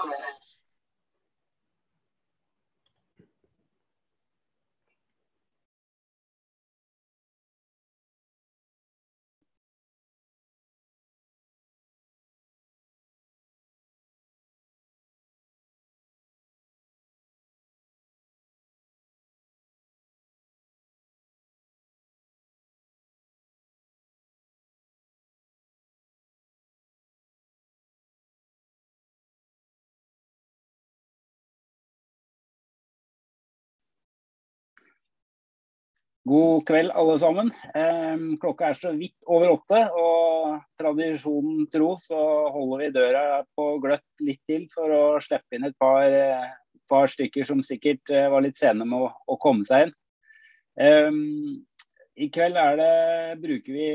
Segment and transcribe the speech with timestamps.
[0.00, 0.62] Yes.
[36.28, 37.48] God kveld, alle sammen.
[38.40, 42.20] klokka er så vidt over åtte, og tradisjonen tro så
[42.54, 43.24] holder vi døra
[43.58, 46.52] på gløtt litt til for å slippe inn et par, eh,
[46.90, 49.96] par stykker som sikkert eh, var litt sene med å, å komme seg inn.
[52.16, 52.92] I kveld det,
[53.42, 53.88] bruker vi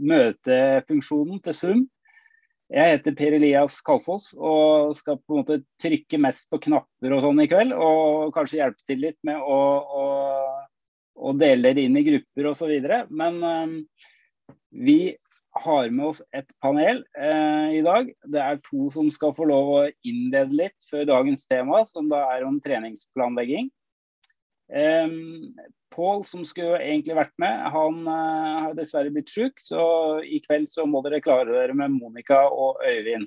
[0.00, 1.82] møtefunksjonen til Zoom.
[2.70, 7.24] Jeg heter Per Elias Kalfoss og skal på en måte trykke mest på knapper og
[7.24, 7.74] sånn i kveld.
[7.74, 10.04] Og kanskje hjelpe til litt med å, å
[11.20, 12.72] og deler inn i grupper osv.
[13.12, 13.74] Men um,
[14.70, 15.00] vi
[15.50, 18.08] har med oss et panel eh, i dag.
[18.30, 22.22] Det er to som skal få lov å innlede litt før dagens tema, som da
[22.36, 23.70] er om treningsplanlegging.
[24.70, 25.14] Eh,
[25.90, 29.82] Pål, som skulle egentlig vært med, han eh, har dessverre blitt syk, så
[30.22, 33.26] i kveld så må dere klare dere med Monica og Øyvind.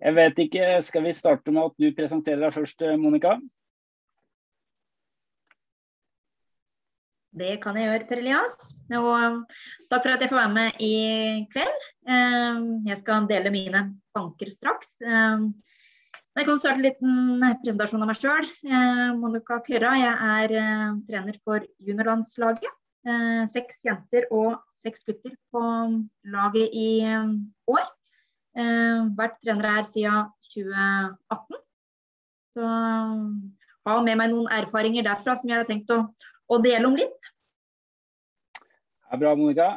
[0.00, 3.36] jeg vet ikke, Skal vi starte med at du presenterer deg først, Monica?
[7.30, 8.72] Det kan jeg gjøre, Per Elias.
[8.98, 9.42] Og
[9.90, 10.94] takk for at jeg får være med i
[11.52, 11.84] kveld.
[12.10, 13.84] Eh, jeg skal dele mine
[14.16, 14.96] banker straks.
[14.98, 15.44] Eh,
[16.40, 18.50] jeg kan starte en liten presentasjon av meg sjøl.
[18.66, 22.74] Eh, Monica Kyrra, Jeg er trener for juniorlandslaget.
[23.48, 25.62] Seks jenter og seks gutter på
[26.34, 27.00] laget i
[27.70, 27.86] år.
[29.16, 31.62] Vært trener her siden 2018.
[32.52, 32.66] Så
[33.86, 36.02] har med meg noen erfaringer derfra som jeg har tenkt å
[36.50, 37.32] og dele om litt.
[38.60, 39.68] Det er bra, Monica.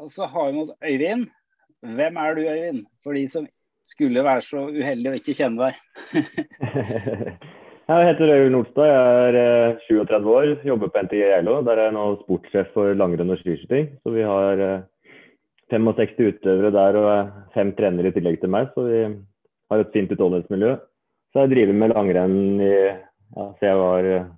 [0.00, 1.26] Og så har vi med oss Øyvind.
[1.82, 2.84] Hvem er du, Øyvind?
[3.04, 3.48] For de som
[3.84, 5.80] skulle være så uheldige å ikke kjenne deg.
[7.90, 8.92] jeg heter Øyvind Nordstad.
[8.92, 11.58] Jeg er 37 eh, år, jobber på NTG Geilo.
[11.66, 13.90] Der er jeg nå sportssjef for langrenn og skiskyting.
[14.04, 14.64] Så vi har
[15.72, 18.72] 65 eh, utøvere der og fem trenere i tillegg til meg.
[18.76, 20.76] Så vi har et fint utholdenhetsmiljø.
[21.32, 22.74] Så jeg driver med langrenn i
[23.32, 24.28] ja, jeg var eh,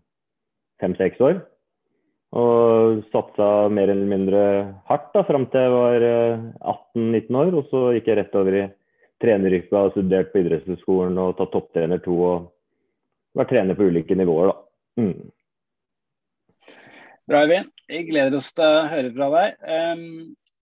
[0.82, 1.42] fem-seks år.
[2.34, 4.40] Og satsa mer eller mindre
[4.88, 7.54] hardt da, fram til jeg var 18-19 eh, år.
[7.60, 8.64] Og så gikk jeg rett over i
[9.22, 12.18] treneryrket og studert på idrettshøyskolen og tatt topptrener to.
[12.26, 15.04] Og vært trener på ulike nivåer, da.
[15.04, 15.30] Mm.
[17.24, 17.70] Bra, Eivind.
[17.88, 19.64] Vi gleder oss til å høre fra deg.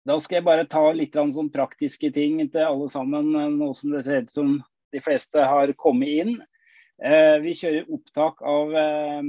[0.08, 4.02] Da skal jeg bare ta litt sånn praktiske ting til alle sammen, nå som det
[4.06, 4.54] ser ut som
[4.92, 6.32] de fleste har kommet inn.
[7.02, 9.22] Uh, vi kjører opptak av, uh,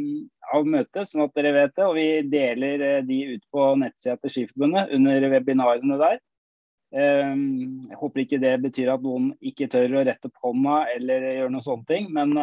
[0.53, 1.87] av møtet, sånn at dere vet det.
[1.87, 6.21] Og vi deler eh, de ut på nettsida til Skiforbundet under webinarene der.
[6.93, 11.53] Jeg håper ikke det betyr at noen ikke tør å rette opp hånda eller gjøre
[11.55, 12.11] noe sånne ting.
[12.13, 12.35] Men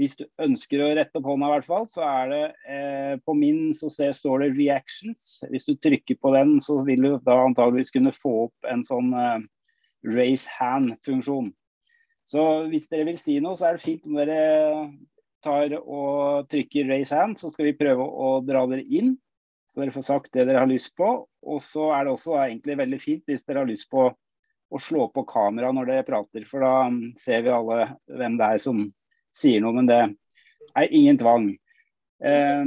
[0.00, 3.34] hvis du ønsker å rette opp hånda, i hvert fall, så er det eh, på
[3.36, 5.42] min så står det 'reactions'.
[5.52, 9.12] Hvis du trykker på den, så vil du da antageligvis kunne få opp en sånn
[9.12, 9.44] eh,
[10.16, 11.52] raise hand-funksjon.
[12.28, 14.38] Så hvis dere vil si noe, så er det fint om dere
[15.42, 19.16] tar og trykker 'raise hand', så skal vi prøve å dra dere inn.
[19.66, 21.08] Så dere får sagt det dere har lyst på.
[21.26, 24.10] Og så er det også egentlig veldig fint hvis dere har lyst på
[24.72, 26.88] å slå på kamera når dere prater, for da
[27.20, 28.84] ser vi alle hvem det er som
[29.36, 29.74] sier noe.
[29.76, 30.00] Men det
[30.78, 31.50] er ingen tvang.
[32.22, 32.64] Eh,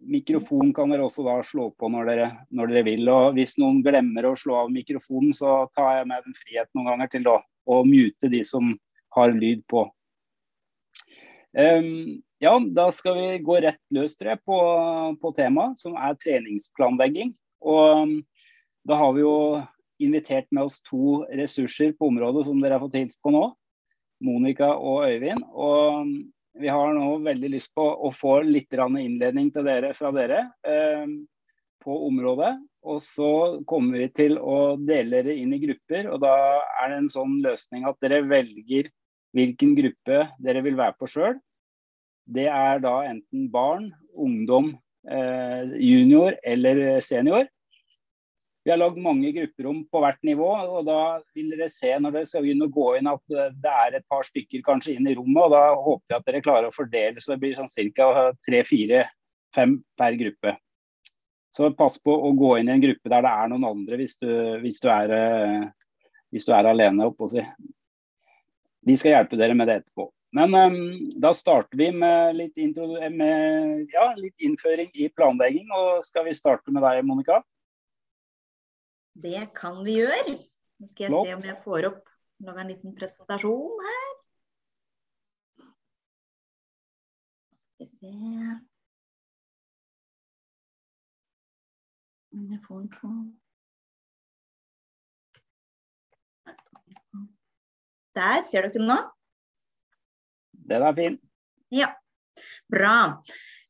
[0.00, 3.08] mikrofon kan dere også da slå på når dere, når dere, vil.
[3.12, 6.92] og Hvis noen glemmer å slå av mikrofonen, så tar jeg meg den friheten noen
[6.92, 7.38] ganger til å,
[7.68, 8.74] å mute de som
[9.18, 9.84] har lyd på.
[11.58, 14.58] Um, ja, da skal vi gå rett løs tror jeg, på,
[15.22, 17.32] på temaet, som er treningsplanlegging.
[17.66, 18.16] Og um,
[18.86, 19.36] da har vi jo
[19.98, 23.48] invitert med oss to ressurser på området som dere har fått hilst på nå.
[24.24, 25.42] Monica og Øyvind.
[25.50, 26.12] Og um,
[26.58, 30.40] vi har nå veldig lyst på å få litt innledning til dere fra dere
[31.84, 32.56] på området.
[32.82, 33.30] Og så
[33.68, 36.08] kommer vi til å dele dere inn i grupper.
[36.10, 36.34] Og da
[36.82, 38.90] er det en sånn løsning at dere velger
[39.36, 41.38] hvilken gruppe dere vil være på sjøl.
[42.28, 44.74] Det er da enten barn, ungdom,
[45.08, 47.48] eh, junior eller senior.
[48.68, 50.48] Vi har lagd mange grupperom på hvert nivå.
[50.76, 53.74] og Da vil dere se når dere skal begynne å gå inn at eh, det
[53.84, 55.40] er et par stykker kanskje inn i rommet.
[55.46, 58.26] og Da håper jeg at dere klarer å fordele så det blir sånn ca.
[58.44, 60.56] tre-fire-fem per gruppe.
[61.56, 64.18] Så pass på å gå inn i en gruppe der det er noen andre hvis
[64.20, 64.28] du,
[64.60, 65.64] hvis du, er, eh,
[66.28, 67.08] hvis du er, alene.
[67.08, 67.46] Oppå si.
[68.88, 70.08] Vi skal hjelpe dere med det etterpå.
[70.36, 70.80] Men um,
[71.20, 75.70] da starter vi med litt, intro, med, ja, litt, innføring i planlegging.
[75.76, 77.40] Og skal vi starte med deg, Monica?
[79.18, 80.36] Det kan vi gjøre.
[80.78, 81.26] Nå skal jeg Flott.
[81.26, 82.04] se om jeg får opp
[82.44, 84.04] laga en liten presentasjon her.
[87.58, 88.12] Skal vi se
[92.36, 93.08] Om jeg får den på
[98.18, 98.98] Der, ser dere den nå?
[100.68, 101.20] Den er fin.
[101.70, 101.92] Ja,
[102.72, 102.96] bra.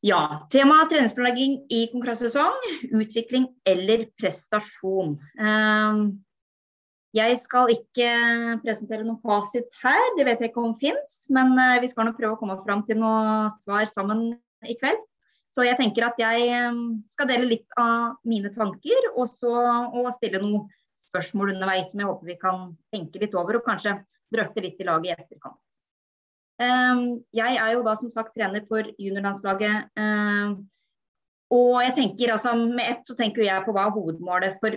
[0.05, 2.87] Ja, tema treningsplanlegging i konkurransesesong.
[2.95, 5.17] Utvikling eller prestasjon.
[5.43, 6.03] Ehm,
[7.15, 8.09] jeg skal ikke
[8.63, 11.25] presentere noen fasit her, det vet jeg ikke om fins.
[11.33, 14.31] Men eh, vi skal nok prøve å komme fram til noe svar sammen
[14.65, 15.03] i kveld.
[15.51, 20.13] Så jeg tenker at jeg ehm, skal dele litt av mine tanker, og så og
[20.15, 20.69] stille noen
[21.09, 23.97] spørsmål underveis som jeg håper vi kan tenke litt over, og kanskje
[24.33, 25.59] drøfte litt i laget i etterkant.
[26.59, 27.05] Ehm,
[27.35, 29.89] jeg er jo da som sagt trener for juniorlandslaget.
[29.99, 30.55] Ehm,
[31.55, 34.75] og jeg tenker altså med ett så tenker jeg på hva hovedmålet for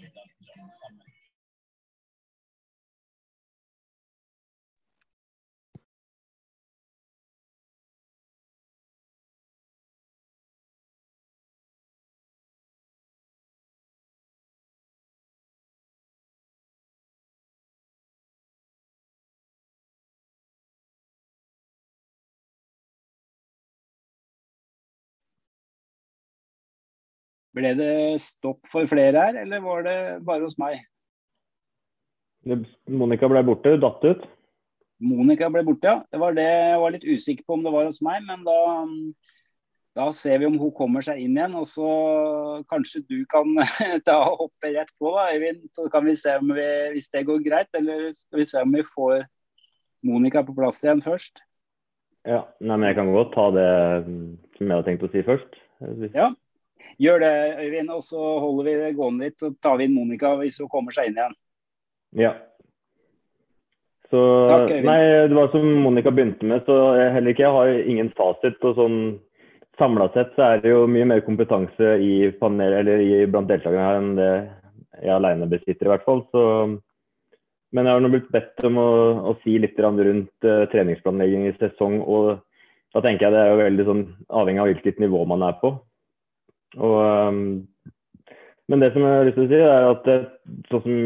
[0.00, 1.19] always does just job for somebody.
[27.56, 30.84] Ble det stopp for flere her, eller var det bare hos meg?
[32.46, 34.22] Monica ble borte, hun datt ut.
[35.00, 35.98] Monica ble borte, ja.
[36.12, 38.22] Det var det jeg var litt usikker på om det var hos meg.
[38.28, 38.56] Men da,
[39.96, 41.56] da ser vi om hun kommer seg inn igjen.
[41.58, 41.90] Og så
[42.70, 43.50] kanskje du kan
[44.08, 45.66] da hoppe rett på, da, Øyvind.
[45.76, 47.72] Så kan vi se om vi, hvis det går greit.
[47.76, 49.24] Eller skal vi se om vi får
[50.06, 51.42] Monica på plass igjen først?
[52.28, 53.68] Ja, nei, men jeg kan godt ta det
[54.04, 55.60] som jeg hadde tenkt å si først.
[56.12, 56.28] Ja,
[57.00, 59.38] Gjør det, Øyvind, og så holder vi det gående litt.
[59.40, 61.36] Så tar vi inn Monica hvis hun kommer seg inn igjen.
[62.20, 62.34] Ja.
[64.10, 64.20] Så,
[64.50, 64.90] Takk, Øyvind.
[64.90, 65.00] Nei,
[65.30, 68.60] det var som Monica begynte med, så jeg heller ikke jeg har ingen fasit.
[68.60, 69.02] og sånn
[69.80, 73.86] Samla sett så er det jo mye mer kompetanse i panel, eller i, blant deltakerne
[73.86, 74.32] her enn det
[75.00, 76.20] jeg alene besitter, i hvert fall.
[76.34, 76.42] Så,
[77.72, 78.90] men jeg har nå blitt bedt om å,
[79.30, 82.02] å si litt rundt uh, treningsplanlegging i sesong.
[82.04, 82.42] og
[82.92, 84.02] da tenker jeg det er jo veldig sånn
[84.40, 85.72] avhengig av hvilket nivå man er på.
[86.78, 86.96] Og,
[87.30, 87.40] um,
[88.70, 90.10] men det som jeg har lyst til å si, er at
[90.70, 90.98] sånn som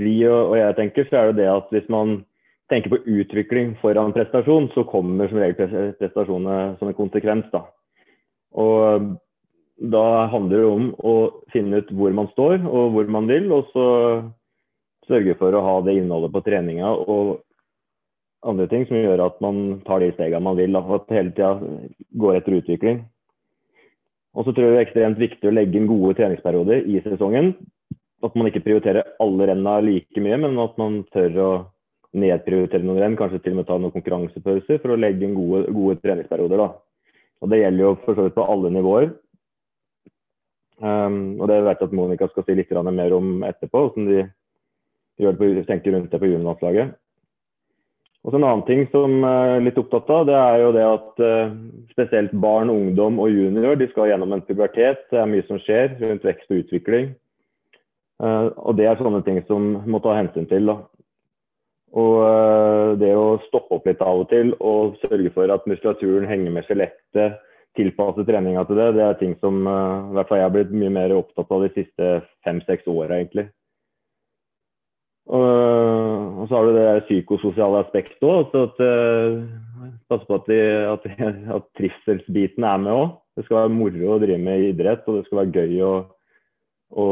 [0.00, 2.16] vi og, jeg tenker, så er det det at hvis man
[2.72, 7.46] tenker på utvikling foran prestasjon, så kommer som regel prestasjonene som en konsekvens.
[7.52, 7.62] Da.
[8.58, 9.12] Og
[9.94, 11.14] da handler det om å
[11.52, 13.86] finne ut hvor man står og hvor man vil, og så
[15.08, 17.36] sørge for å ha det innholdet på treninga og
[18.44, 20.76] andre ting som gjør at man tar de stegene man vil.
[20.76, 21.54] At hele tida
[22.20, 23.04] går etter utvikling.
[24.34, 27.52] Og så tror jeg det er ekstremt viktig å legge inn gode treningsperioder i sesongen.
[28.24, 31.50] At man ikke prioriterer alle renna like mye, men at man tør å
[32.18, 33.18] nedprioritere noen renn.
[33.18, 36.64] Kanskje til og med ta noen konkurransepauser for å legge inn gode, gode treningsperioder.
[36.64, 37.14] Da.
[37.44, 39.12] Og Det gjelder jo for så vidt på alle nivåer.
[40.82, 44.24] Um, og det vet jeg at Monica skal si litt mer om etterpå, hvordan de
[45.22, 46.96] gjør det på, tenker rundt det på juniorlandslaget.
[48.24, 50.84] Og så En annen ting som jeg er litt opptatt av, det er jo det
[50.88, 51.52] at uh,
[51.92, 55.02] spesielt barn, ungdom og junior de skal gjennom en pubertet.
[55.12, 57.10] Det er mye som skjer rundt vekst og utvikling.
[58.22, 60.72] Uh, og Det er sånne ting som må ta hensyn til.
[60.72, 60.78] Da.
[62.00, 66.54] Og Det å stoppe opp litt av og til og sørge for at muskulaturen henger
[66.54, 67.36] med skjelettet,
[67.76, 70.92] tilpasse treninga til det, det er ting som i hvert fall jeg har blitt mye
[70.94, 72.10] mer opptatt av de siste
[72.46, 73.18] fem-seks åra.
[75.24, 78.52] Og, så har du det psykososiale aspektet òg.
[78.80, 79.44] Uh,
[80.10, 80.58] passe på at, de,
[80.90, 81.06] at,
[81.56, 83.14] at trivselsbiten er med òg.
[83.34, 85.94] Det skal være moro å drive med idrett, og det skal være gøy å,
[87.02, 87.06] å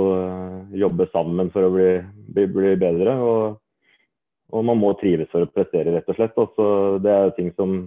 [0.85, 1.89] jobbe sammen for å bli,
[2.37, 3.17] bli, bli bedre.
[3.19, 3.57] Og,
[4.53, 6.39] og, man må trives for å prestere, rett og slett.
[6.39, 6.69] Også,
[7.03, 7.81] det er ting som,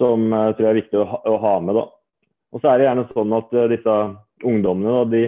[0.00, 1.78] som jeg tror er viktig å ha, å ha med.
[1.78, 1.86] Da.
[2.50, 3.96] Og så er det gjerne sånn at disse
[4.50, 5.24] ungdommene da, de,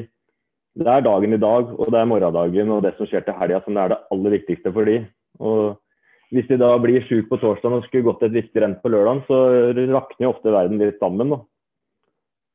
[0.78, 3.60] det er dagen i dag, og det er morgendagen og det som skjer til helga
[3.64, 4.98] som det er det aller viktigste for de.
[5.42, 8.92] Og hvis de da blir sjuke på torsdag og skulle gått et viktig renn på
[8.92, 9.40] lørdag, så
[9.92, 11.34] rakner jo ofte verden litt sammen.
[11.34, 11.42] Da.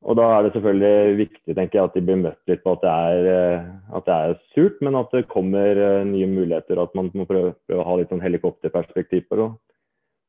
[0.08, 2.84] Og da er det selvfølgelig viktig tenker jeg, at de blir møtt litt på at
[2.84, 6.82] det, er, eh, at det er surt, men at det kommer eh, nye muligheter.
[6.82, 9.50] At man må prøve, prøve å ha litt sånn helikopterperspektiv på det.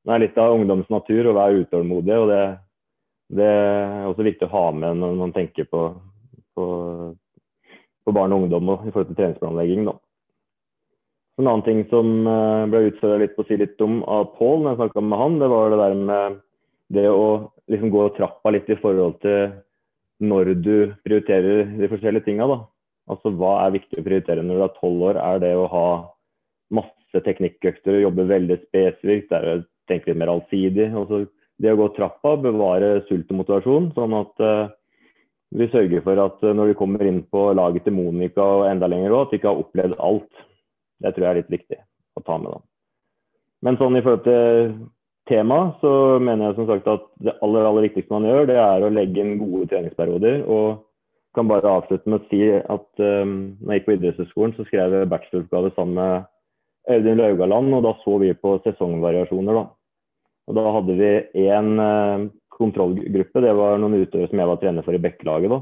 [0.08, 2.42] Det er litt av ungdoms natur å være utålmodig, og det,
[3.36, 5.82] det, er også viktig å ha med når man tenker på,
[6.56, 6.68] på,
[8.08, 9.86] på barn og ungdom og i forhold til treningsplanlegging.
[9.88, 9.94] Da.
[11.38, 14.64] En annen ting som eh, ble utfordra litt på å si litt om av Pål
[14.64, 16.42] når jeg snakka med han, det var det der med
[16.98, 17.28] det å
[17.68, 19.52] liksom gå trappa litt i forhold til
[20.24, 22.48] når du prioriterer de forskjellige tinga.
[23.08, 25.20] Altså hva er viktig å prioritere når du er tolv år?
[25.20, 25.88] Er det å ha
[26.74, 29.32] masse teknikkøkter og jobbe veldig spesifikt?
[29.32, 30.88] Er det å tenke litt mer allsidig?
[30.90, 31.22] Altså,
[31.58, 34.74] det å gå trappa, bevare sult og motivasjon, sånn at uh,
[35.56, 38.88] vi sørger for at uh, når vi kommer inn på laget til Monica og enda
[38.90, 40.44] lenger òg, at de ikke har opplevd alt.
[40.98, 41.78] Det tror jeg er litt viktig
[42.18, 42.52] å ta med.
[42.52, 42.64] da.
[43.66, 44.74] Men sånn i forhold til
[45.28, 48.84] tema, så mener jeg som sagt at det aller, aller viktigste man gjør, det er
[48.84, 50.42] å legge inn gode treningsperioder.
[50.46, 50.84] Og
[51.36, 54.96] kan bare avslutte med å si at um, når jeg gikk på idrettshøyskolen, så skrev
[54.96, 56.28] jeg bacheloroppgave sammen med
[56.88, 59.58] Audun Laugaland, og da så vi på sesongvariasjoner.
[59.60, 59.66] da.
[60.48, 61.10] Og da hadde vi
[61.44, 61.74] én
[62.58, 65.52] kontrollgruppe, det var noen utøvere som jeg var trener for i Bekkelaget.
[65.52, 65.60] da.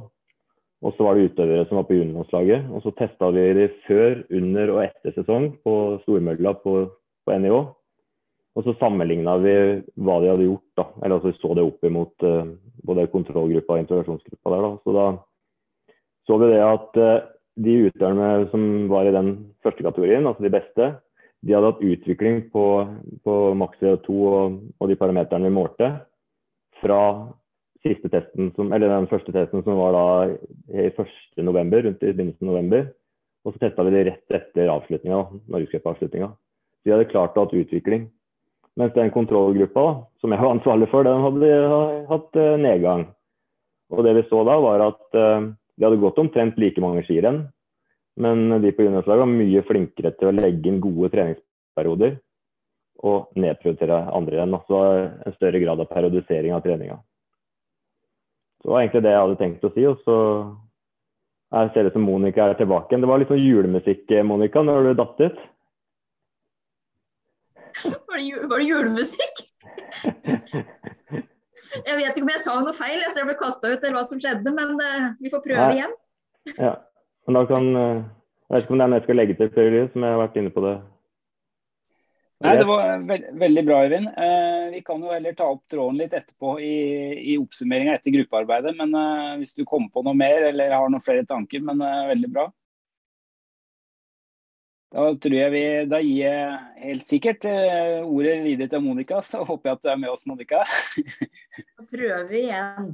[0.84, 2.68] Og så var det utøvere som var på juniorlandslaget.
[2.74, 5.74] Og så testa vi de før, under og etter sesong på
[6.04, 6.74] stormølla på,
[7.24, 7.56] på NIH.
[8.56, 9.54] Og så sammenligna vi
[10.00, 10.68] hva de hadde gjort.
[10.76, 12.44] da, eller altså så det opp imot uh,
[12.84, 14.66] både kontrollgruppa og integrasjonsgruppa der.
[14.66, 15.06] da, Så da
[16.26, 17.26] så vi det at uh,
[17.56, 19.30] de utøverne som var i den
[19.64, 20.88] første kategorien, altså de beste,
[21.46, 22.64] de hadde hatt utvikling på,
[23.24, 25.90] på maks CO2 og, og, de parameterne vi målte,
[26.83, 27.00] fra
[27.87, 30.06] siste testen som, eller den første testen som var da
[30.75, 31.11] i 1.
[31.47, 32.88] november, rundt i begynnelsen av november.
[33.47, 35.21] Og så testa vi det rett etter avslutninga,
[35.54, 36.33] norgescupavslutninga.
[36.33, 38.09] Så vi hadde klart å ha utvikling.
[38.76, 39.85] Mens den kontrollgruppa
[40.21, 41.52] som jeg var ansvarlig for, den hadde
[42.11, 43.06] hatt eh, nedgang.
[43.95, 45.47] Og det vi så da, var at uh,
[45.78, 47.45] de hadde gått omtrent like mange skirenn.
[48.18, 52.16] Men de på juniorslaget var mye flinkere til å legge inn gode treningsperioder
[53.04, 54.54] og nedprioritere andre igjen.
[54.56, 54.80] Altså
[55.26, 56.96] en større grad av periodisering av treninga.
[58.60, 59.84] Så det var egentlig det jeg hadde tenkt å si.
[59.90, 60.16] Og så
[61.56, 62.90] jeg ser det som Monica er tilbake.
[62.90, 63.04] igjen.
[63.04, 65.44] Det var litt sånn julemusikk, Monica, når du datt ut.
[68.08, 69.40] Var det, var det julemusikk?
[71.74, 74.02] Jeg vet ikke om jeg sa noe feil, så jeg ble kasta ut eller hva
[74.06, 75.78] som skjedde, men uh, vi får prøve Nei.
[75.78, 75.94] igjen.
[76.60, 76.72] Ja,
[77.26, 78.04] men da kan uh,
[78.46, 79.50] Jeg vet ikke om det er noe jeg skal legge til,
[79.92, 80.74] som jeg har vært inne på det.
[82.45, 84.11] Nei, Det var ve veldig bra, Øyvind.
[84.12, 86.76] Eh, vi kan jo heller ta opp tråden litt etterpå i,
[87.33, 88.75] i oppsummeringa etter gruppearbeidet.
[88.76, 88.93] Men
[89.40, 92.50] hvis du kommer på noe mer eller har noen flere tanker, men veldig bra.
[94.97, 99.43] Da tror jeg vi, da gir jeg helt sikkert uh, ordet videre til Monica, så
[99.45, 100.62] håper jeg at du er med oss, Monica.
[101.76, 102.93] Da prøver vi igjen.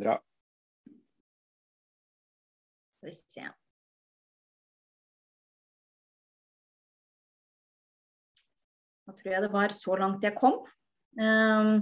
[0.00, 0.16] Bra.
[2.98, 3.50] Skal vi se.
[9.08, 10.58] Nå tror jeg det var så langt jeg kom.
[11.16, 11.78] Um,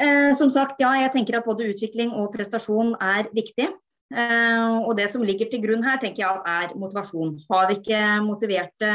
[0.00, 3.68] uh, som sagt, ja, jeg tenker at både utvikling og prestasjon er viktig.
[4.08, 7.34] Eh, og Det som ligger til grunn her, tenker jeg er motivasjon.
[7.50, 8.92] Har vi ikke motiverte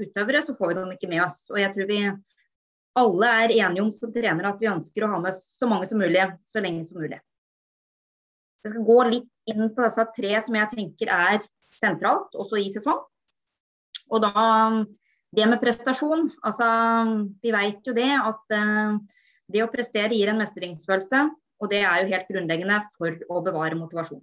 [0.00, 1.42] utøvere, så får vi dem ikke med oss.
[1.52, 2.00] Og jeg tror vi
[2.96, 6.00] alle er enige om som trener at vi ønsker å ha med så mange som
[6.00, 7.20] mulig så lenge som mulig.
[8.64, 11.44] Jeg skal gå litt inn på disse tre som jeg tenker er
[11.76, 13.04] sentralt, også i sesong.
[14.08, 14.32] Og da
[15.36, 16.30] det med prestasjon.
[16.46, 16.66] Altså,
[17.44, 18.96] vi vet jo det at eh,
[19.52, 21.26] det å prestere gir en mestringsfølelse.
[21.62, 24.20] Og det er jo helt grunnleggende for å bevare motivasjon.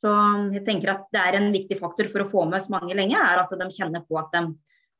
[0.00, 0.12] Så
[0.54, 3.18] jeg tenker at det er en viktig faktor for å få med så mange lenge,
[3.20, 4.46] er at de kjenner på at de,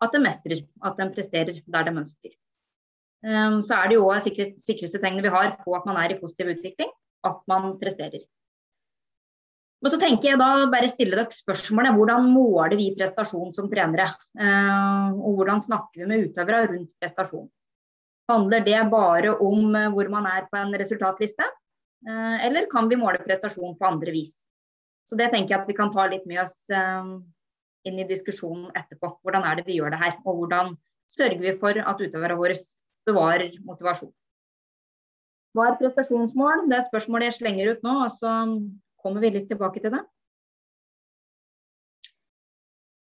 [0.05, 2.35] at de mestrer, at de presterer der de ønsker.
[3.25, 6.13] Um, så er det jo òg sikre, sikreste tegnet vi har på at man er
[6.13, 6.93] i positiv utvikling,
[7.29, 8.25] at man presterer.
[9.81, 14.11] Men så tenker jeg da bare stille dere spørsmålet hvordan måler vi prestasjon som trenere?
[14.37, 17.49] Uh, og hvordan snakker vi med utøvere rundt prestasjon?
[18.31, 21.49] Handler det bare om uh, hvor man er på en resultatliste?
[22.05, 24.37] Uh, eller kan vi måle prestasjon på andre vis?
[25.09, 29.09] Så det tenker jeg at vi kan ta litt med oss inn i diskusjonen etterpå.
[29.25, 30.77] Hvordan er det vi gjør det her, og hvordan
[31.11, 32.55] sørger vi for at utøverne våre
[33.09, 34.13] bevarer motivasjon.
[35.57, 36.69] Hva er prestasjonsmål?
[36.71, 38.35] Det er spørsmålet jeg slenger ut nå, og så
[39.03, 40.03] kommer vi litt tilbake til det.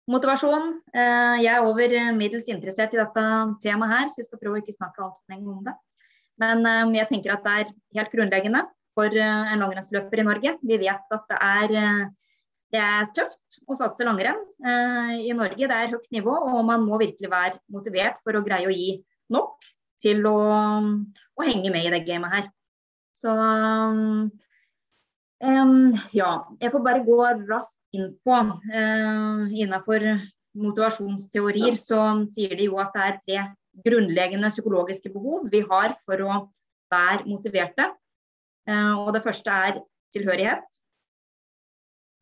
[0.07, 0.69] Motivasjon.
[0.95, 3.27] Eh, jeg er over middels interessert i dette
[3.63, 5.75] temaet her, så jeg skal prøve å ikke snakke altfor lenge om det.
[6.39, 8.63] Men eh, jeg tenker at det er helt grunnleggende
[8.97, 10.55] for eh, en langrennsløper i Norge.
[10.63, 12.33] Vi vet at det er, eh,
[12.73, 15.69] det er tøft å satse langrenn eh, i Norge.
[15.69, 18.97] Det er høyt nivå, og man må virkelig være motivert for å greie å gi
[19.33, 19.67] nok
[20.01, 22.49] til å, å henge med i det gamet her.
[23.17, 23.33] Så
[25.43, 27.17] um, ja, jeg får bare gå
[27.49, 30.05] raskt inn på uh, Innenfor
[30.57, 32.01] motivasjonsteorier så
[32.33, 33.45] sier de jo at det er tre
[33.85, 36.39] grunnleggende psykologiske behov vi har for å
[36.93, 37.91] være motiverte.
[38.67, 39.79] Uh, og det første er
[40.15, 40.81] tilhørighet.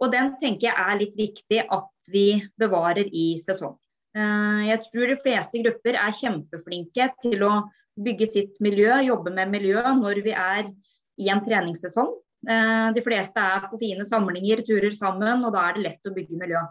[0.04, 2.28] Og den tenker jeg er litt viktig at vi
[2.60, 3.78] bevarer i sesong.
[4.16, 7.54] Eh, jeg tror de fleste grupper er kjempeflinke til å
[8.06, 10.70] bygge sitt miljø, jobbe med miljø når vi er
[11.20, 12.14] i en treningssesong.
[12.46, 16.14] Eh, de fleste er på fine samlinger, turer sammen, og da er det lett å
[16.14, 16.62] bygge miljø.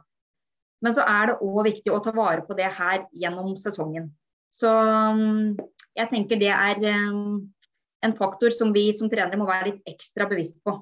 [0.85, 4.11] Men så er det òg viktig å ta vare på det her gjennom sesongen.
[4.55, 5.57] Så mm,
[5.99, 7.21] jeg tenker det er eh,
[8.05, 10.79] en faktor som vi som trenere må være litt ekstra bevisst på.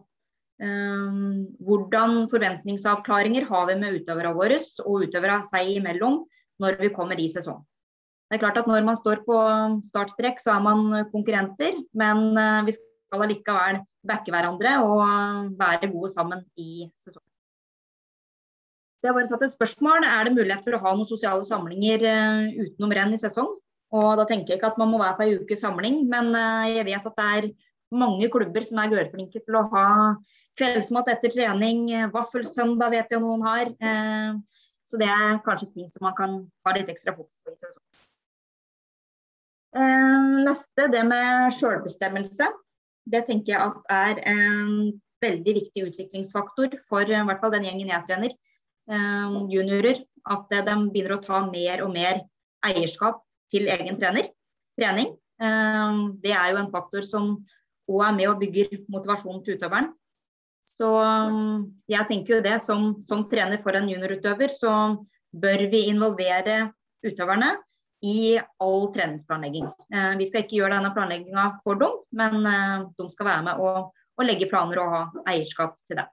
[0.63, 6.21] Hvordan forventningsavklaringer har vi med utøverne våre og utøvere seg imellom
[6.63, 7.65] når vi kommer i sesong.
[8.31, 9.39] Det er klart at Når man står på
[9.89, 16.11] startstrekk, så er man konkurrenter, men eh, vi skal allikevel backe hverandre og være gode
[16.15, 17.29] sammen i sesongen.
[19.03, 20.07] Det bare satt et spørsmål.
[20.07, 23.51] Er det mulighet for å ha noen sosiale samlinger eh, utenom renn i sesong?
[23.93, 26.77] Og Da tenker jeg ikke at man må være på ei ukes samling, men eh,
[26.79, 27.49] jeg vet at det er
[27.93, 29.87] mange klubber som er gørflinke til å ha
[30.59, 31.89] kveldsmat etter trening.
[32.15, 33.73] Vaffelsøndag vet jeg noen har.
[34.89, 38.03] Så det er kanskje ting som man kan ha litt ekstra fokus på i sesongen.
[39.73, 42.49] Eh, neste, det med sjølbestemmelse.
[43.09, 44.93] Det tenker jeg at er en
[45.23, 48.35] veldig viktig utviklingsfaktor for i hvert fall den gjengen jeg trener,
[48.91, 50.03] eh, juniorer.
[50.23, 52.23] At de begynner å ta mer og mer
[52.67, 54.31] eierskap til egen trener,
[54.79, 55.17] trening.
[55.43, 57.35] Eh, det er jo en faktor som
[57.91, 59.91] òg er med og bygger motivasjonen til utøveren.
[60.63, 60.89] Så
[61.91, 64.95] jeg tenker jo det, som, som trener for en juniorutøver, så
[65.35, 66.71] bør vi involvere
[67.03, 67.57] utøverne
[68.03, 69.69] i all treningsplanlegging.
[69.95, 73.63] Eh, vi skal ikke gjøre denne planlegginga for dem, men eh, de skal være med
[73.63, 75.05] og, og, legge planer og ha
[75.35, 76.09] eierskap til det.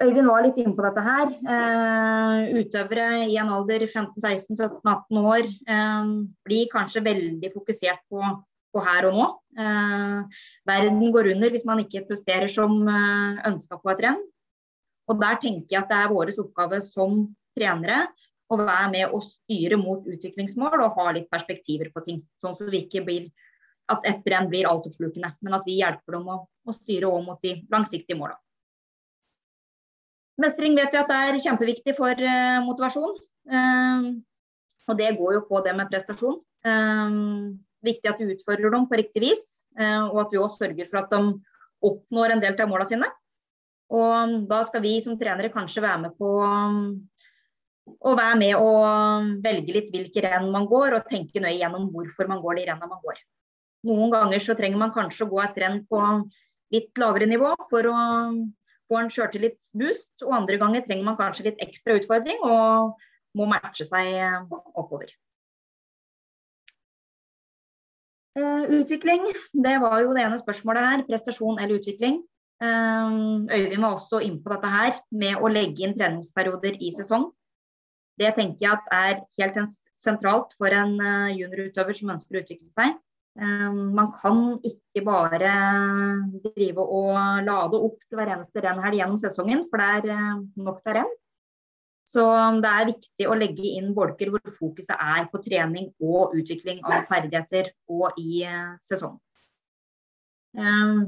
[0.00, 1.34] Øyvind var litt inne på dette her.
[1.54, 6.14] Eh, utøvere i en alder 15-16-17-18 år eh,
[6.46, 8.22] blir kanskje veldig fokusert på
[8.74, 9.26] på her og nå.
[9.60, 14.20] Eh, verden går under hvis man ikke presterer som eh, ønska på et renn.
[15.10, 17.24] Og der tenker jeg at det er vår oppgave som
[17.58, 18.04] trenere
[18.50, 22.20] å være med og styre mot utviklingsmål og ha litt perspektiver på ting.
[22.42, 23.28] Sånn at vi ikke blir
[23.90, 27.40] at ett renn blir altoppslukende, men at vi hjelper dem å, å styre òg mot
[27.42, 28.38] de langsiktige målene.
[30.40, 33.16] Mestring vet vi at er kjempeviktig for uh, motivasjon.
[33.50, 34.04] Um,
[34.88, 36.38] og det går jo på det med prestasjon.
[36.64, 39.42] Um, viktig at vi utfører dem på riktig vis,
[39.80, 41.20] uh, og at vi også sørger for at de
[41.90, 43.10] oppnår en del av målene sine.
[43.90, 46.30] Og da skal vi som trenere kanskje være med på
[47.98, 52.30] å være med og velge litt hvilke renn man går, og tenke nøye gjennom hvorfor
[52.30, 53.20] man går de rennene man går.
[53.88, 56.00] Noen ganger så trenger man kanskje å gå et renn på
[56.74, 57.96] litt lavere nivå for å
[58.90, 63.00] få en sjøltillitsboost, og andre ganger trenger man kanskje litt ekstra utfordring og
[63.38, 65.12] må matche seg oppover.
[68.38, 71.04] Uh, utvikling, det var jo det ene spørsmålet her.
[71.08, 72.20] Prestasjon eller utvikling.
[72.62, 77.30] Uh, Øyvind var også inne på dette her med å legge inn treningsperioder i sesong.
[78.20, 82.68] Det tenker jeg at er helt sentralt for en uh, juniorutøver som ønsker å utvikle
[82.74, 82.98] seg.
[83.40, 85.52] man kan ikke bare
[86.44, 87.14] drive og
[87.46, 91.14] lade opp til hver eneste renn her gjennom sesongen, for det er nok til renn.
[92.10, 92.26] Så
[92.60, 97.06] det er viktig å legge inn bolker hvor fokuset er på trening og utvikling av
[97.08, 98.42] ferdigheter og i
[98.82, 98.82] sesongen.
[98.90, 99.18] sesong.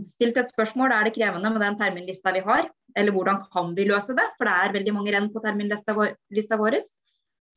[0.07, 3.87] Stilt et spørsmål er det krevende med den terminlista vi har, eller hvordan kan vi
[3.89, 4.27] løse det?
[4.39, 6.81] For det er veldig mange renn på terminlista vår.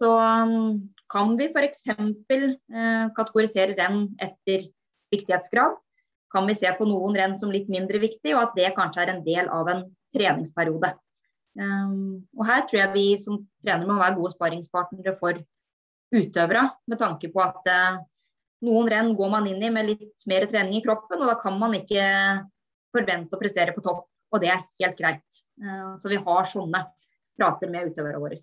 [0.01, 1.85] Så ehm, kan vi f.eks.
[1.89, 4.67] Eh, kategorisere renn etter
[5.13, 5.77] viktighetsgrad?
[6.35, 9.13] Kan vi se på noen renn som litt mindre viktig, og at det kanskje er
[9.13, 10.95] en del av en treningsperiode?
[11.55, 15.39] Um, og her tror jeg vi som trener må være gode sparingspartnere for
[16.15, 18.01] utøvere, med tanke på at eh,
[18.67, 21.55] noen renn går man inn i med litt mer trening i kroppen, og da kan
[21.59, 22.03] man ikke
[22.95, 24.03] forvente å prestere på topp.
[24.35, 25.41] Og det er helt greit.
[25.63, 26.83] Uh, så vi har sånne
[27.39, 28.39] prater med utøverne våre.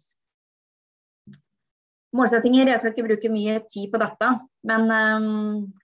[2.12, 4.28] Målsettinger, Jeg skal ikke bruke mye tid på dette,
[4.68, 5.28] men um,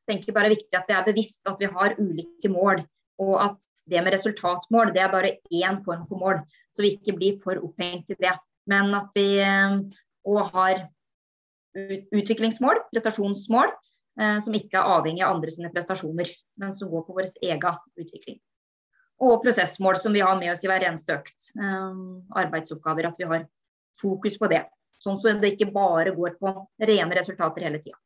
[0.05, 2.83] jeg tenker bare viktig at vi er bevisst at vi har ulike mål.
[3.19, 6.43] Og at det med resultatmål, det er bare én form for mål.
[6.77, 8.35] Så vi ikke blir for opphengt i det.
[8.69, 10.85] Men at vi òg eh, har
[12.15, 13.73] utviklingsmål, prestasjonsmål,
[14.21, 17.81] eh, som ikke er avhengig av andre sine prestasjoner, men som går på vår egen
[17.99, 18.39] utvikling.
[19.25, 21.51] Og prosessmål som vi har med oss i hver eneste økt.
[21.59, 22.03] Eh,
[22.43, 23.09] arbeidsoppgaver.
[23.11, 23.47] At vi har
[23.99, 24.65] fokus på det.
[25.03, 26.53] Sånn så det ikke bare går på
[26.83, 27.99] rene resultater hele tida.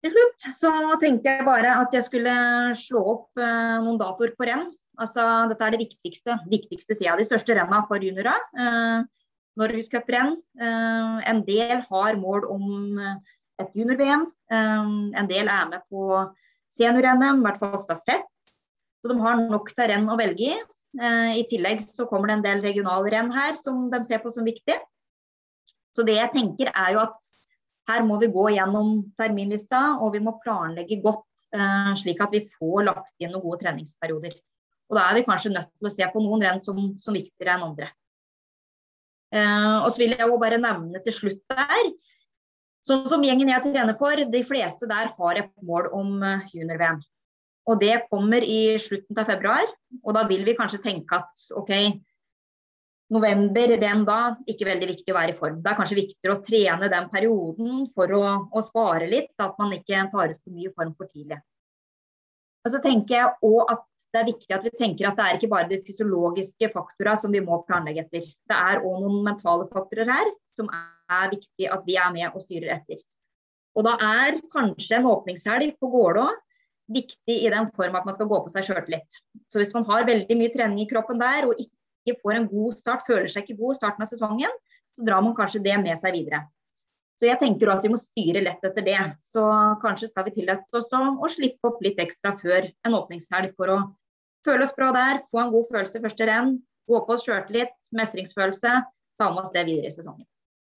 [0.00, 2.34] til slutt så tenkte jeg bare at jeg skulle
[2.78, 4.70] slå opp eh, noen datoer på renn.
[5.00, 7.16] Altså, dette er det viktigste, viktigste sida.
[7.16, 8.46] De største renna for juniorer.
[8.56, 9.04] Eh,
[9.60, 10.36] Norgescuprenn.
[10.60, 13.16] Eh, en del har mål om eh,
[13.60, 14.26] et junior-VM.
[14.52, 16.24] Eh, en del er med på
[16.74, 18.28] senior-NM, i hvert fall stafett.
[19.00, 20.60] Så de har nok til renn å velge i.
[21.00, 24.46] Eh, I tillegg så kommer det en del regionalrenn her som de ser på som
[24.46, 24.76] viktig.
[25.94, 27.30] Så det jeg tenker er jo at
[27.90, 32.44] her må vi gå gjennom terminlista, og vi må planlegge godt, eh, slik at vi
[32.46, 34.36] får lagt inn noen gode treningsperioder.
[34.90, 37.56] Og da er vi kanskje nødt til å se på noen renn som, som viktigere
[37.56, 37.90] enn andre.
[39.30, 41.92] Eh, og så vil jeg jo bare nevne til slutt der,
[42.86, 47.00] sånn som gjengen jeg trener for, de fleste der har et mål om eh, junior-VM.
[47.70, 49.66] Og det kommer i slutten av februar,
[50.00, 51.74] og da vil vi kanskje tenke at OK,
[53.14, 55.60] november, den da, ikke veldig viktig å være i form.
[55.62, 59.74] Det er kanskje viktigere å trene den perioden for å, å spare litt, at man
[59.76, 61.40] ikke tar så mye form for tidlig.
[62.60, 65.36] Og så tenker jeg også at det er viktig at vi tenker at det er
[65.38, 68.24] ikke bare de fysiologiske faktorene som vi må planlegge etter.
[68.26, 70.70] Det er òg noen mentale faktorer her som
[71.10, 73.02] er viktig at vi er med og styrer etter.
[73.78, 76.26] Og da er kanskje en åpningshelg på Gålå
[76.90, 79.20] viktig i den form at man skal gå på seg sjøltillit.
[79.50, 82.78] Så hvis man har veldig mye trening i kroppen der og ikke får en god
[82.80, 84.56] start, føler seg ikke god i starten av sesongen,
[84.98, 86.42] så drar man kanskje det med seg videre.
[87.20, 89.00] Så jeg tenker at vi må styre lett etter det.
[89.22, 89.44] Så
[89.82, 93.78] kanskje skal vi tillate oss å slippe opp litt ekstra før en åpningshelg for å
[94.46, 96.56] føle oss bra der, få en god følelse første renn,
[96.88, 98.72] gå på oss sjøltillit, mestringsfølelse,
[99.20, 100.24] ta med oss det videre i sesongen.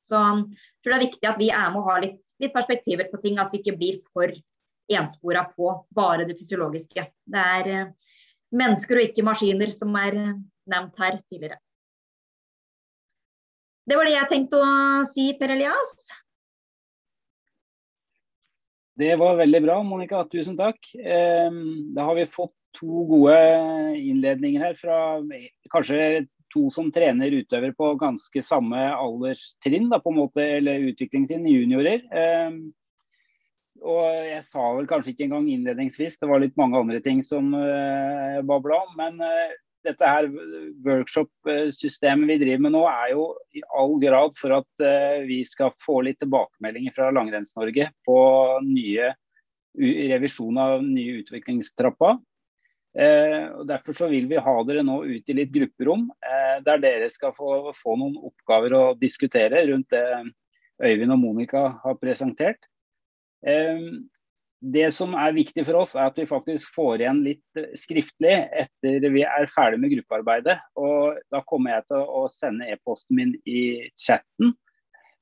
[0.03, 3.07] Så jeg tror det er viktig at vi er med og har litt, litt perspektiver
[3.11, 4.33] på ting, at vi ikke blir for
[4.91, 7.05] enspora på bare det fysiologiske.
[7.33, 7.93] Det er eh,
[8.53, 11.59] mennesker og ikke maskiner som er nevnt her tidligere.
[13.83, 14.67] Det var det jeg tenkte å
[15.07, 15.95] si, Per Elias.
[18.99, 20.21] Det var veldig bra, Monica.
[20.29, 20.77] Tusen takk.
[21.01, 23.35] Ehm, da har vi fått to gode
[23.97, 24.97] innledninger her fra
[25.73, 31.29] kanskje to som trener utøvere på ganske samme alderstrinn, da, på en måte, eller utviklingen
[31.29, 32.05] sin, juniorer.
[32.13, 32.61] Ehm,
[33.83, 37.51] og jeg sa vel kanskje ikke engang innledningsvis, det var litt mange andre ting som
[37.57, 38.93] uh, babla om.
[38.99, 40.29] Men uh, dette her
[40.85, 43.25] workshop-systemet vi driver med nå, er jo
[43.57, 48.19] i all grad for at uh, vi skal få litt tilbakemeldinger fra Langrenns-Norge på
[48.69, 49.11] nye
[50.13, 52.15] revisjon av nye utviklingstrappa.
[52.93, 56.81] Eh, og Derfor så vil vi ha dere nå ut i litt grupperom, eh, der
[56.81, 60.05] dere skal få, få, noen oppgaver å diskutere rundt det
[60.83, 62.65] Øyvind og Monica har presentert.
[63.45, 63.81] Eh,
[64.63, 68.35] det som er viktig for oss, er at vi faktisk får igjen litt eh, skriftlig
[68.63, 70.55] etter vi er ferdig med gruppearbeidet.
[70.79, 74.53] Og da kommer jeg til å sende e-posten min i chatten.